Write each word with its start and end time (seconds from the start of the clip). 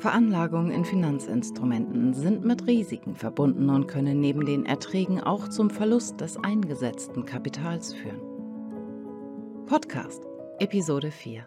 Veranlagungen 0.00 0.72
in 0.72 0.86
Finanzinstrumenten 0.86 2.14
sind 2.14 2.42
mit 2.42 2.66
Risiken 2.66 3.16
verbunden 3.16 3.68
und 3.68 3.86
können 3.86 4.18
neben 4.18 4.46
den 4.46 4.64
Erträgen 4.64 5.20
auch 5.20 5.48
zum 5.48 5.68
Verlust 5.68 6.22
des 6.22 6.38
eingesetzten 6.38 7.26
Kapitals 7.26 7.92
führen. 7.92 8.22
Podcast 9.66 10.22
Episode 10.58 11.10
4 11.10 11.46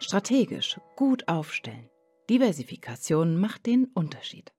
Strategisch 0.00 0.80
gut 0.96 1.28
aufstellen. 1.28 1.88
Diversifikation 2.28 3.38
macht 3.38 3.66
den 3.66 3.84
Unterschied. 3.94 4.52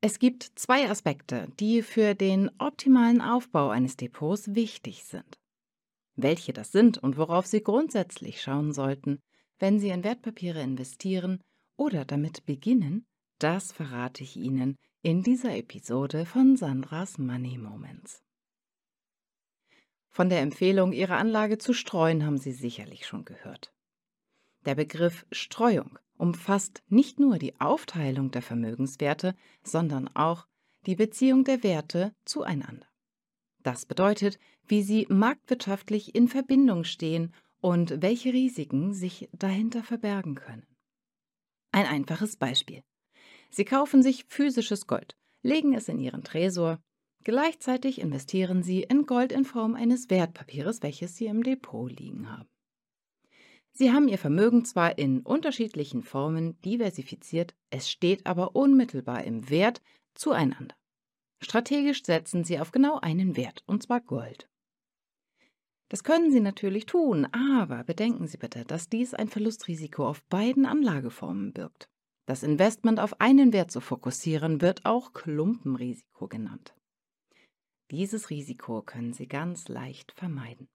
Es 0.00 0.18
gibt 0.18 0.44
zwei 0.54 0.88
Aspekte, 0.88 1.48
die 1.60 1.82
für 1.82 2.14
den 2.14 2.50
optimalen 2.58 3.20
Aufbau 3.20 3.68
eines 3.68 3.98
Depots 3.98 4.54
wichtig 4.54 5.04
sind. 5.04 5.38
Welche 6.14 6.54
das 6.54 6.72
sind 6.72 6.96
und 6.96 7.18
worauf 7.18 7.44
Sie 7.44 7.62
grundsätzlich 7.62 8.40
schauen 8.40 8.72
sollten, 8.72 9.18
wenn 9.58 9.78
Sie 9.78 9.90
in 9.90 10.04
Wertpapiere 10.04 10.62
investieren 10.62 11.42
oder 11.76 12.04
damit 12.04 12.46
beginnen, 12.46 13.06
das 13.38 13.72
verrate 13.72 14.22
ich 14.22 14.36
Ihnen 14.36 14.76
in 15.02 15.22
dieser 15.22 15.56
Episode 15.56 16.26
von 16.26 16.56
Sandras 16.56 17.18
Money 17.18 17.58
Moments. 17.58 18.22
Von 20.10 20.30
der 20.30 20.40
Empfehlung, 20.40 20.92
Ihre 20.92 21.16
Anlage 21.16 21.58
zu 21.58 21.74
streuen, 21.74 22.24
haben 22.24 22.38
Sie 22.38 22.52
sicherlich 22.52 23.06
schon 23.06 23.24
gehört. 23.24 23.74
Der 24.64 24.74
Begriff 24.74 25.26
Streuung 25.30 25.98
umfasst 26.16 26.82
nicht 26.88 27.20
nur 27.20 27.38
die 27.38 27.60
Aufteilung 27.60 28.30
der 28.30 28.42
Vermögenswerte, 28.42 29.34
sondern 29.62 30.08
auch 30.08 30.46
die 30.86 30.96
Beziehung 30.96 31.44
der 31.44 31.62
Werte 31.62 32.14
zueinander. 32.24 32.86
Das 33.62 33.84
bedeutet, 33.84 34.38
wie 34.66 34.82
sie 34.82 35.06
marktwirtschaftlich 35.08 36.14
in 36.14 36.28
Verbindung 36.28 36.84
stehen 36.84 37.34
und 37.60 38.00
welche 38.00 38.32
Risiken 38.32 38.94
sich 38.94 39.28
dahinter 39.32 39.82
verbergen 39.82 40.36
können. 40.36 40.66
Ein 41.76 41.84
einfaches 41.84 42.36
Beispiel. 42.36 42.82
Sie 43.50 43.66
kaufen 43.66 44.02
sich 44.02 44.24
physisches 44.28 44.86
Gold, 44.86 45.14
legen 45.42 45.74
es 45.74 45.90
in 45.90 45.98
Ihren 45.98 46.24
Tresor, 46.24 46.80
gleichzeitig 47.22 48.00
investieren 48.00 48.62
Sie 48.62 48.82
in 48.82 49.04
Gold 49.04 49.30
in 49.30 49.44
Form 49.44 49.74
eines 49.74 50.08
Wertpapiers, 50.08 50.82
welches 50.82 51.16
Sie 51.16 51.26
im 51.26 51.42
Depot 51.42 51.92
liegen 51.92 52.32
haben. 52.32 52.48
Sie 53.72 53.92
haben 53.92 54.08
Ihr 54.08 54.16
Vermögen 54.16 54.64
zwar 54.64 54.96
in 54.96 55.20
unterschiedlichen 55.20 56.02
Formen 56.02 56.58
diversifiziert, 56.62 57.54
es 57.68 57.90
steht 57.90 58.24
aber 58.24 58.56
unmittelbar 58.56 59.24
im 59.24 59.50
Wert 59.50 59.82
zueinander. 60.14 60.74
Strategisch 61.42 62.04
setzen 62.04 62.42
Sie 62.42 62.58
auf 62.58 62.72
genau 62.72 63.00
einen 63.00 63.36
Wert, 63.36 63.64
und 63.66 63.82
zwar 63.82 64.00
Gold. 64.00 64.48
Das 65.88 66.02
können 66.02 66.32
Sie 66.32 66.40
natürlich 66.40 66.86
tun, 66.86 67.26
aber 67.26 67.84
bedenken 67.84 68.26
Sie 68.26 68.38
bitte, 68.38 68.64
dass 68.64 68.88
dies 68.88 69.14
ein 69.14 69.28
Verlustrisiko 69.28 70.06
auf 70.06 70.22
beiden 70.24 70.66
Anlageformen 70.66 71.52
birgt. 71.52 71.88
Das 72.26 72.42
Investment 72.42 72.98
auf 72.98 73.20
einen 73.20 73.52
Wert 73.52 73.70
zu 73.70 73.80
fokussieren 73.80 74.60
wird 74.60 74.84
auch 74.84 75.12
Klumpenrisiko 75.12 76.26
genannt. 76.26 76.74
Dieses 77.92 78.30
Risiko 78.30 78.82
können 78.82 79.12
Sie 79.12 79.28
ganz 79.28 79.68
leicht 79.68 80.10
vermeiden. 80.10 80.68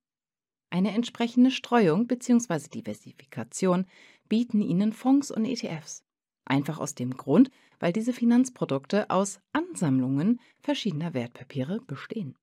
Eine 0.70 0.94
entsprechende 0.94 1.52
Streuung 1.52 2.08
bzw. 2.08 2.70
Diversifikation 2.70 3.86
bieten 4.30 4.62
Ihnen 4.62 4.94
Fonds 4.94 5.30
und 5.30 5.44
ETFs. 5.44 6.06
Einfach 6.46 6.80
aus 6.80 6.96
dem 6.96 7.18
Grund, 7.18 7.52
weil 7.80 7.92
diese 7.92 8.14
Finanzprodukte 8.14 9.10
aus 9.10 9.42
Ansammlungen 9.52 10.40
verschiedener 10.62 11.14
Wertpapiere 11.14 11.82
bestehen. 11.82 12.38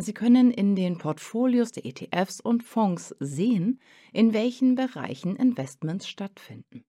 Sie 0.00 0.14
können 0.14 0.52
in 0.52 0.76
den 0.76 0.96
Portfolios 0.96 1.72
der 1.72 1.84
ETFs 1.84 2.40
und 2.40 2.62
Fonds 2.62 3.16
sehen, 3.18 3.80
in 4.12 4.32
welchen 4.32 4.76
Bereichen 4.76 5.34
Investments 5.34 6.08
stattfinden. 6.08 6.84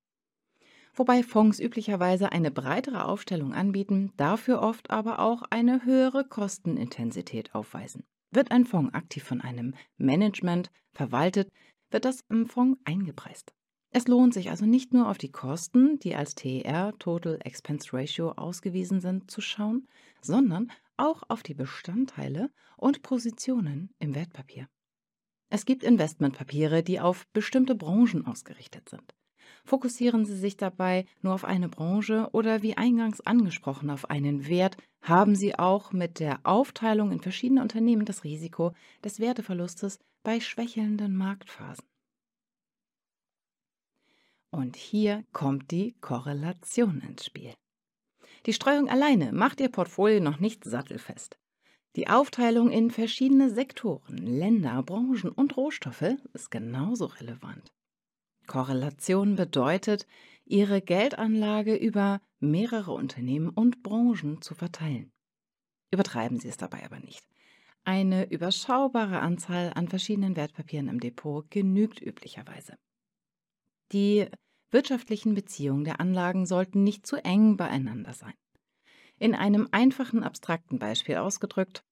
Wobei 0.94 1.24
Fonds 1.24 1.60
üblicherweise 1.60 2.32
eine 2.32 2.52
breitere 2.52 3.06
Aufstellung 3.06 3.54
anbieten, 3.54 4.12
dafür 4.18 4.62
oft 4.62 4.92
aber 4.92 5.20
auch 5.20 5.42
eine 5.50 5.86
höhere 5.86 6.24
Kostenintensität 6.24 7.56
aufweisen. 7.56 8.04
Wird 8.32 8.52
ein 8.52 8.66
Fonds 8.66 8.94
aktiv 8.94 9.24
von 9.24 9.42
einem 9.42 9.74
Management 9.98 10.70
verwaltet, 10.94 11.50
wird 11.90 12.06
das 12.06 12.24
im 12.30 12.46
Fonds 12.46 12.80
eingepreist. 12.86 13.54
Es 13.92 14.08
lohnt 14.08 14.36
sich 14.36 14.52
also 14.52 14.66
nicht 14.66 14.94
nur 14.94 15.10
auf 15.10 15.18
die 15.18 15.32
Kosten, 15.32 15.98
die 16.00 16.16
als 16.16 16.36
TER 16.36 16.94
Total 17.00 17.40
Expense 17.44 17.92
Ratio 17.92 18.34
ausgewiesen 18.34 19.02
sind, 19.02 19.32
zu 19.32 19.42
schauen, 19.42 19.88
sondern 20.22 20.72
auch 20.98 21.24
auf 21.28 21.42
die 21.42 21.56
Bestandteile 21.56 22.52
und 22.78 23.02
Positionen 23.02 23.90
im 23.98 24.14
Wertpapier. 24.14 24.68
Es 25.50 25.66
gibt 25.66 25.84
Investmentpapiere, 25.84 26.84
die 26.84 27.00
auf 27.00 27.26
bestimmte 27.34 27.74
Branchen 27.74 28.28
ausgerichtet 28.28 28.90
sind. 28.90 29.16
Fokussieren 29.66 30.26
Sie 30.26 30.38
sich 30.38 30.58
dabei 30.58 31.06
nur 31.22 31.34
auf 31.34 31.44
eine 31.44 31.70
Branche 31.70 32.30
oder 32.32 32.62
wie 32.62 32.78
eingangs 32.78 33.22
angesprochen 33.22 33.90
auf 33.90 34.10
einen 34.10 34.48
Wert, 34.48 34.78
haben 35.02 35.36
Sie 35.36 35.58
auch 35.58 35.92
mit 35.92 36.20
der 36.20 36.40
Aufteilung 36.44 37.12
in 37.12 37.22
verschiedene 37.22 37.62
Unternehmen 37.62 38.06
das 38.06 38.24
Risiko 38.24 38.74
des 39.04 39.20
Werteverlustes 39.20 39.98
bei 40.24 40.40
schwächelnden 40.40 41.16
Marktphasen. 41.16 41.86
Und 44.52 44.76
hier 44.76 45.24
kommt 45.32 45.72
die 45.72 45.96
Korrelation 46.02 47.02
ins 47.02 47.26
Spiel. 47.26 47.54
Die 48.46 48.54
Streuung 48.54 48.90
alleine 48.90 49.32
macht 49.32 49.60
Ihr 49.60 49.70
Portfolio 49.70 50.20
noch 50.20 50.40
nicht 50.40 50.64
sattelfest. 50.64 51.38
Die 51.96 52.08
Aufteilung 52.08 52.70
in 52.70 52.92
verschiedene 52.92 53.50
Sektoren, 53.50 54.18
Länder, 54.18 54.82
Branchen 54.84 55.32
und 55.32 55.58
Rohstoffe 55.58 56.16
ist 56.34 56.52
genauso 56.52 57.06
relevant. 57.06 57.72
Korrelation 58.48 59.36
bedeutet, 59.36 60.08
Ihre 60.46 60.82
Geldanlage 60.82 61.76
über 61.76 62.22
mehrere 62.40 62.94
Unternehmen 62.94 63.50
und 63.50 63.84
Branchen 63.84 64.42
zu 64.42 64.56
verteilen. 64.56 65.12
Übertreiben 65.92 66.40
Sie 66.40 66.48
es 66.48 66.58
dabei 66.58 66.84
aber 66.86 67.00
nicht. 67.00 67.28
Eine 67.84 68.30
überschaubare 68.32 69.20
Anzahl 69.20 69.72
an 69.76 69.88
verschiedenen 69.88 70.36
Wertpapieren 70.36 70.88
im 70.88 71.00
Depot 71.00 71.50
genügt 71.50 72.02
üblicherweise. 72.02 72.78
Die 73.92 74.28
wirtschaftlichen 74.72 75.34
Beziehungen 75.34 75.84
der 75.84 76.00
Anlagen 76.00 76.46
sollten 76.46 76.84
nicht 76.84 77.08
zu 77.08 77.18
eng 77.18 77.58
beieinander 77.58 78.14
sein. 78.14 78.34
In 79.18 79.36
einem 79.36 79.68
einfachen, 79.72 80.24
abstrakten 80.24 80.80
Beispiel 80.80 81.18
ausgedrückt, 81.18 81.84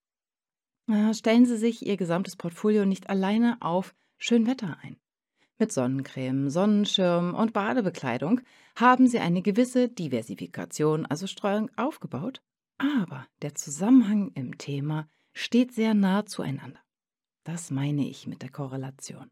äh, 0.87 1.13
stellen 1.13 1.45
Sie 1.45 1.57
sich 1.57 1.85
Ihr 1.85 1.97
gesamtes 1.97 2.35
Portfolio 2.35 2.85
nicht 2.85 3.09
alleine 3.09 3.57
auf 3.61 3.93
Schönwetter 4.17 4.77
ein. 4.81 4.97
Mit 5.59 5.71
Sonnencreme, 5.71 6.49
Sonnenschirm 6.49 7.33
und 7.33 7.51
Badebekleidung 7.51 8.41
haben 8.75 9.07
Sie 9.07 9.19
eine 9.19 9.41
gewisse 9.41 9.89
Diversifikation, 9.89 11.05
also 11.07 11.25
Streuung, 11.25 11.71
aufgebaut, 11.75 12.41
aber 12.77 13.27
der 13.41 13.55
Zusammenhang 13.55 14.31
im 14.35 14.57
Thema 14.57 15.09
steht 15.33 15.73
sehr 15.73 15.95
nah 15.95 16.25
zueinander. 16.25 16.79
Das 17.43 17.71
meine 17.71 18.07
ich 18.07 18.27
mit 18.27 18.43
der 18.43 18.51
Korrelation. 18.51 19.31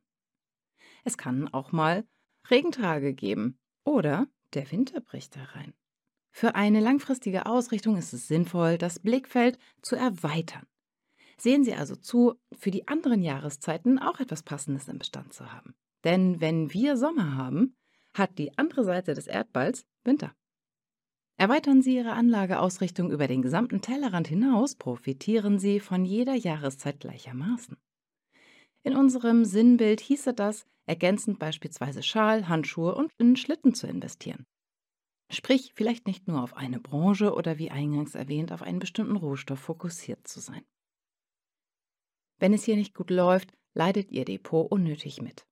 Es 1.04 1.18
kann 1.18 1.48
auch 1.54 1.72
mal 1.72 2.06
Regentage 2.50 3.14
geben 3.14 3.58
oder 3.84 4.28
der 4.54 4.72
Winter 4.72 5.02
bricht 5.02 5.36
herein. 5.36 5.74
Für 6.32 6.56
eine 6.56 6.80
langfristige 6.80 7.46
Ausrichtung 7.46 7.98
ist 7.98 8.14
es 8.14 8.28
sinnvoll, 8.28 8.78
das 8.78 9.00
Blickfeld 9.00 9.58
zu 9.82 9.96
erweitern. 9.96 10.66
Sehen 11.38 11.64
Sie 11.64 11.74
also 11.74 11.96
zu, 11.96 12.36
für 12.58 12.72
die 12.72 12.88
anderen 12.88 13.22
Jahreszeiten 13.22 14.00
auch 14.00 14.20
etwas 14.20 14.44
Passendes 14.44 14.88
im 14.88 15.00
Bestand 15.00 15.34
zu 15.34 15.52
haben. 15.52 15.76
Denn 16.04 16.40
wenn 16.40 16.74
wir 16.74 16.98
Sommer 16.98 17.36
haben, 17.36 17.76
hat 18.14 18.38
die 18.38 18.58
andere 18.58 18.84
Seite 18.84 19.14
des 19.14 19.28
Erdballs 19.28 19.86
Winter. 20.04 20.34
Erweitern 21.38 21.82
Sie 21.82 21.98
Ihre 21.98 22.14
Anlageausrichtung 22.14 23.12
über 23.12 23.28
den 23.28 23.42
gesamten 23.42 23.82
Tellerrand 23.82 24.28
hinaus, 24.28 24.76
profitieren 24.76 25.60
Sie 25.60 25.82
von 25.82 26.06
jeder 26.06 26.36
Jahreszeit 26.36 27.02
gleichermaßen. 27.02 27.78
In 28.86 28.96
unserem 28.96 29.46
Sinnbild 29.46 30.00
hieße 30.00 30.36
das, 30.36 30.68
ergänzend 30.86 31.40
beispielsweise 31.40 32.04
Schal, 32.04 32.48
Handschuhe 32.48 32.94
und 32.94 33.12
in 33.18 33.36
Schlitten 33.36 33.74
zu 33.74 33.88
investieren. 33.88 34.46
Sprich, 35.32 35.72
vielleicht 35.74 36.06
nicht 36.06 36.28
nur 36.28 36.44
auf 36.44 36.56
eine 36.56 36.80
Branche 36.80 37.34
oder 37.34 37.58
wie 37.58 37.72
eingangs 37.72 38.14
erwähnt, 38.14 38.52
auf 38.52 38.62
einen 38.62 38.78
bestimmten 38.78 39.16
Rohstoff 39.16 39.60
fokussiert 39.60 40.28
zu 40.28 40.40
sein. 40.40 40.64
Wenn 42.38 42.54
es 42.54 42.64
hier 42.64 42.76
nicht 42.76 42.94
gut 42.94 43.10
läuft, 43.10 43.54
leidet 43.74 44.12
Ihr 44.12 44.24
Depot 44.24 44.72
unnötig 44.72 45.20
mit. 45.20 45.48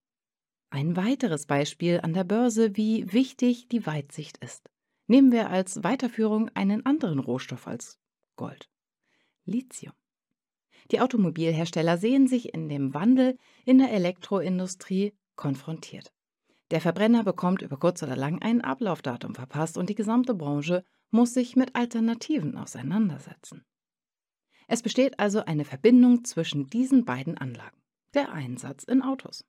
Ein 0.70 0.96
weiteres 0.96 1.46
Beispiel 1.46 2.00
an 2.00 2.14
der 2.14 2.24
Börse, 2.24 2.76
wie 2.76 3.12
wichtig 3.12 3.68
die 3.68 3.84
Weitsicht 3.84 4.36
ist. 4.38 4.70
Nehmen 5.08 5.32
wir 5.32 5.50
als 5.50 5.82
Weiterführung 5.82 6.50
einen 6.50 6.86
anderen 6.86 7.18
Rohstoff 7.18 7.66
als 7.66 7.98
Gold. 8.36 8.70
Lithium. 9.44 9.92
Die 10.90 11.00
Automobilhersteller 11.00 11.96
sehen 11.96 12.26
sich 12.26 12.52
in 12.52 12.68
dem 12.68 12.94
Wandel 12.94 13.38
in 13.64 13.78
der 13.78 13.90
Elektroindustrie 13.92 15.14
konfrontiert. 15.36 16.12
Der 16.70 16.80
Verbrenner 16.80 17.24
bekommt 17.24 17.62
über 17.62 17.76
kurz 17.76 18.02
oder 18.02 18.16
lang 18.16 18.40
ein 18.42 18.60
Ablaufdatum 18.60 19.34
verpasst 19.34 19.78
und 19.78 19.90
die 19.90 19.94
gesamte 19.94 20.34
Branche 20.34 20.84
muss 21.10 21.34
sich 21.34 21.56
mit 21.56 21.74
Alternativen 21.74 22.56
auseinandersetzen. 22.56 23.64
Es 24.66 24.82
besteht 24.82 25.18
also 25.20 25.44
eine 25.44 25.64
Verbindung 25.64 26.24
zwischen 26.24 26.66
diesen 26.68 27.04
beiden 27.04 27.36
Anlagen, 27.36 27.80
der 28.14 28.32
Einsatz 28.32 28.84
in 28.84 29.02
Autos. 29.02 29.44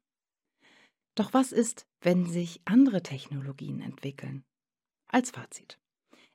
Doch 1.15 1.33
was 1.33 1.53
ist, 1.53 1.87
wenn 2.01 2.25
sich 2.25 2.61
andere 2.65 3.01
Technologien 3.01 3.81
entwickeln? 3.81 4.43
Als 5.07 5.31
Fazit. 5.31 5.79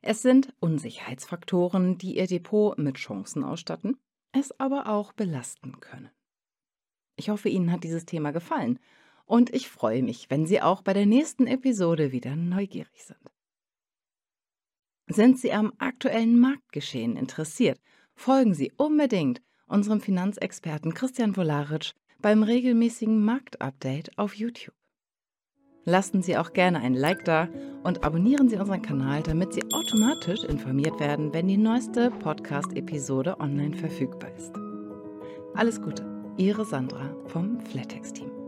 Es 0.01 0.23
sind 0.23 0.53
Unsicherheitsfaktoren, 0.59 1.99
die 1.99 2.17
Ihr 2.17 2.25
Depot 2.25 2.77
mit 2.79 2.95
Chancen 2.95 3.43
ausstatten, 3.43 3.99
es 4.31 4.57
aber 4.59 4.87
auch 4.87 5.13
belasten 5.13 5.79
können. 5.79 6.09
Ich 7.15 7.29
hoffe, 7.29 7.49
Ihnen 7.49 7.71
hat 7.71 7.83
dieses 7.83 8.05
Thema 8.05 8.31
gefallen 8.31 8.79
und 9.25 9.53
ich 9.53 9.69
freue 9.69 10.03
mich, 10.03 10.29
wenn 10.29 10.45
Sie 10.45 10.61
auch 10.61 10.81
bei 10.81 10.93
der 10.93 11.05
nächsten 11.05 11.47
Episode 11.47 12.11
wieder 12.11 12.35
neugierig 12.35 13.03
sind. 13.03 13.31
Sind 15.07 15.39
Sie 15.39 15.51
am 15.51 15.73
aktuellen 15.77 16.39
Marktgeschehen 16.39 17.17
interessiert? 17.17 17.79
Folgen 18.15 18.53
Sie 18.53 18.71
unbedingt 18.77 19.41
unserem 19.67 20.01
Finanzexperten 20.01 20.93
Christian 20.93 21.35
Volaric 21.35 21.93
beim 22.19 22.43
regelmäßigen 22.43 23.23
Marktupdate 23.23 24.17
auf 24.17 24.35
YouTube. 24.35 24.75
Lassen 25.83 26.21
Sie 26.21 26.37
auch 26.37 26.53
gerne 26.53 26.79
ein 26.79 26.93
Like 26.93 27.25
da 27.25 27.47
und 27.83 28.03
abonnieren 28.03 28.49
Sie 28.49 28.57
unseren 28.57 28.81
Kanal, 28.81 29.23
damit 29.23 29.53
Sie 29.53 29.63
automatisch 29.73 30.43
informiert 30.43 30.99
werden, 30.99 31.33
wenn 31.33 31.47
die 31.47 31.57
neueste 31.57 32.11
Podcast-Episode 32.11 33.39
online 33.39 33.75
verfügbar 33.75 34.29
ist. 34.37 34.53
Alles 35.55 35.81
Gute, 35.81 36.05
Ihre 36.37 36.65
Sandra 36.65 37.15
vom 37.27 37.59
Flatex-Team. 37.61 38.40